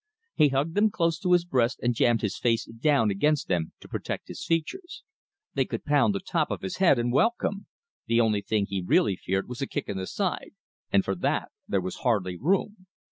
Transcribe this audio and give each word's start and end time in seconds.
He 0.33 0.47
hugged 0.47 0.73
them 0.73 0.89
close 0.89 1.19
to 1.19 1.31
his 1.31 1.45
breast, 1.45 1.79
and 1.83 1.93
jammed 1.93 2.23
his 2.23 2.35
face 2.35 2.65
down 2.65 3.11
against 3.11 3.47
them 3.47 3.71
to 3.81 3.87
protect 3.87 4.29
his 4.29 4.43
features. 4.43 5.03
They 5.53 5.63
could 5.63 5.85
pound 5.85 6.15
the 6.15 6.19
top 6.19 6.49
of 6.49 6.63
his 6.63 6.77
head 6.77 6.97
and 6.97 7.13
welcome. 7.13 7.67
The 8.07 8.19
only 8.19 8.41
thing 8.41 8.65
he 8.65 8.81
really 8.81 9.15
feared 9.15 9.47
was 9.47 9.61
a 9.61 9.67
kick 9.67 9.87
in 9.87 9.97
the 9.97 10.07
side, 10.07 10.55
and 10.91 11.05
for 11.05 11.13
that 11.17 11.51
there 11.67 11.81
was 11.81 11.97
hardly 11.97 12.35
room. 12.35 12.87